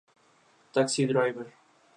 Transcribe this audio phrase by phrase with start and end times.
[0.73, 1.53] Taxi Driver